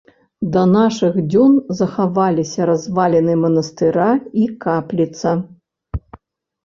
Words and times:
Да 0.53 0.61
нашых 0.75 1.19
дзён 1.33 1.51
захаваліся 1.81 2.61
разваліны 2.71 3.33
манастыра 3.45 4.09
і 4.45 4.51
капліца. 4.67 5.39